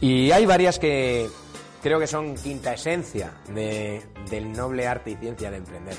[0.00, 1.28] Y hay varias que
[1.82, 5.96] creo que son quinta esencia de, del noble arte y ciencia de emprender.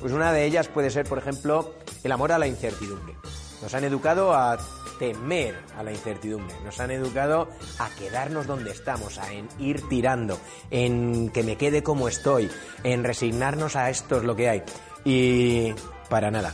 [0.00, 3.14] Pues una de ellas puede ser, por ejemplo, el amor a la incertidumbre.
[3.62, 4.58] Nos han educado a
[4.98, 9.26] temer a la incertidumbre, nos han educado a quedarnos donde estamos, a
[9.58, 10.38] ir tirando,
[10.70, 12.50] en que me quede como estoy,
[12.84, 14.62] en resignarnos a esto es lo que hay.
[15.04, 15.74] Y
[16.12, 16.52] para nada.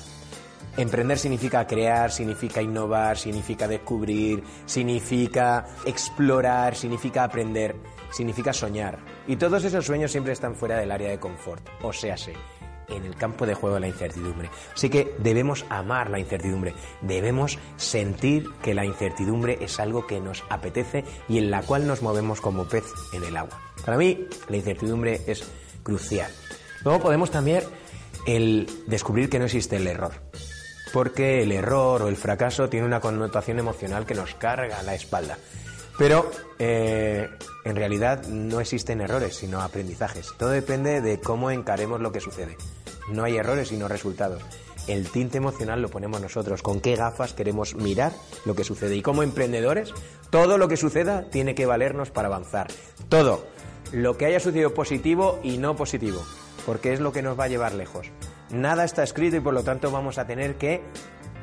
[0.77, 7.75] Emprender significa crear, significa innovar, significa descubrir, significa explorar, significa aprender,
[8.13, 9.01] significa soñar.
[9.27, 12.15] Y todos esos sueños siempre están fuera del área de confort, o sea,
[12.89, 14.49] en el campo de juego de la incertidumbre.
[14.73, 20.45] Así que debemos amar la incertidumbre, debemos sentir que la incertidumbre es algo que nos
[20.51, 23.59] apetece y en la cual nos movemos como pez en el agua.
[23.85, 25.43] Para mí, la incertidumbre es
[25.83, 26.31] crucial.
[26.85, 27.65] Luego podemos también
[28.27, 30.13] el descubrir que no existe el error.
[30.93, 35.39] Porque el error o el fracaso tiene una connotación emocional que nos carga la espalda.
[35.99, 37.29] Pero eh,
[37.65, 40.33] en realidad no existen errores, sino aprendizajes.
[40.39, 42.57] Todo depende de cómo encaremos lo que sucede.
[43.11, 44.43] No hay errores, sino resultados.
[44.87, 46.63] El tinte emocional lo ponemos nosotros.
[46.63, 48.13] Con qué gafas queremos mirar
[48.47, 48.97] lo que sucede.
[48.97, 49.93] Y como emprendedores,
[50.31, 52.69] todo lo que suceda tiene que valernos para avanzar.
[53.09, 53.45] Todo.
[53.93, 56.23] Lo que haya sucedido positivo y no positivo.
[56.67, 58.11] Porque es lo que nos va a llevar lejos.
[58.51, 60.83] Nada está escrito y por lo tanto vamos a tener que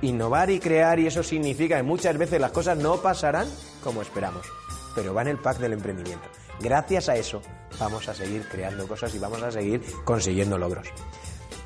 [0.02, 3.48] innovar y crear y eso significa que muchas veces las cosas no pasarán
[3.84, 4.46] como esperamos,
[4.94, 6.28] pero va en el pack del emprendimiento.
[6.59, 7.42] Gracias a eso
[7.80, 10.88] vamos a seguir creando cosas y vamos a seguir consiguiendo logros.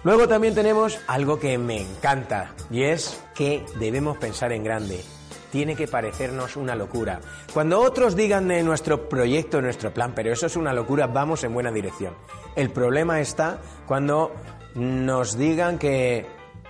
[0.03, 5.03] Luego también tenemos algo que me encanta y es que debemos pensar en grande.
[5.51, 7.19] Tiene que parecernos una locura.
[7.53, 11.53] Cuando otros digan de nuestro proyecto, nuestro plan, pero eso es una locura, vamos en
[11.53, 12.13] buena dirección.
[12.55, 14.33] El problema está cuando
[14.75, 16.25] nos digan que,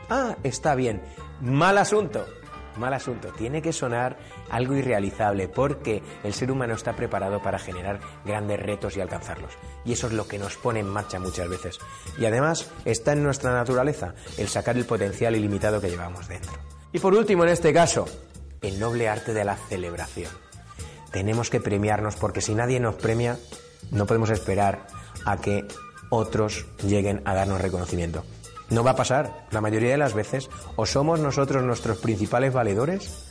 [0.10, 1.02] ah, está bien,
[1.42, 2.26] mal asunto,
[2.78, 3.30] mal asunto.
[3.38, 4.18] Tiene que sonar
[4.50, 9.54] algo irrealizable porque el ser humano está preparado para generar grandes retos y alcanzarlos.
[9.86, 11.80] Y eso es lo que nos pone en marcha muchas veces.
[12.18, 16.54] Y además está en nuestra naturaleza el sacar el potencial ilimitado que llevamos dentro.
[16.92, 18.08] Y por último, en este caso,
[18.62, 20.32] el noble arte de la celebración.
[21.12, 23.38] Tenemos que premiarnos porque si nadie nos premia,
[23.92, 24.88] no podemos esperar
[25.26, 25.68] a que
[26.10, 28.24] otros lleguen a darnos reconocimiento.
[28.70, 29.48] No va a pasar.
[29.52, 33.30] La mayoría de las veces o somos nosotros nuestros principales valedores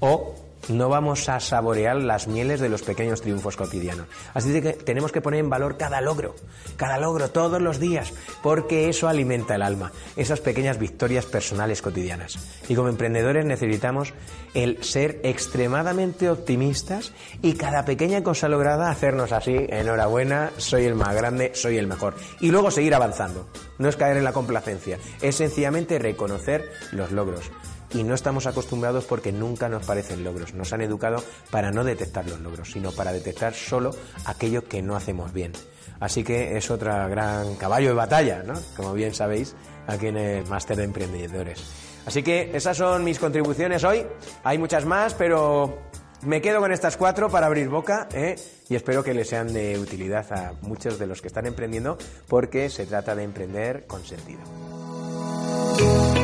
[0.00, 0.34] o
[0.68, 4.06] no vamos a saborear las mieles de los pequeños triunfos cotidianos.
[4.34, 6.34] Así que tenemos que poner en valor cada logro,
[6.76, 8.12] cada logro todos los días,
[8.42, 12.38] porque eso alimenta el alma, esas pequeñas victorias personales cotidianas.
[12.68, 14.12] Y como emprendedores necesitamos
[14.54, 17.12] el ser extremadamente optimistas
[17.42, 22.14] y cada pequeña cosa lograda hacernos así, enhorabuena, soy el más grande, soy el mejor.
[22.40, 23.48] Y luego seguir avanzando.
[23.78, 27.50] No es caer en la complacencia, es sencillamente reconocer los logros
[27.92, 30.54] y no estamos acostumbrados porque nunca nos parecen logros.
[30.54, 33.90] Nos han educado para no detectar los logros, sino para detectar solo
[34.24, 35.52] aquello que no hacemos bien.
[35.98, 38.54] Así que es otra gran caballo de batalla, ¿no?
[38.76, 39.54] Como bien sabéis,
[39.86, 41.62] aquí en el Máster de Emprendedores.
[42.06, 44.06] Así que esas son mis contribuciones hoy.
[44.42, 45.78] Hay muchas más, pero
[46.22, 48.36] me quedo con estas cuatro para abrir boca ¿eh?
[48.68, 51.98] y espero que les sean de utilidad a muchos de los que están emprendiendo
[52.28, 54.69] porque se trata de emprender con sentido.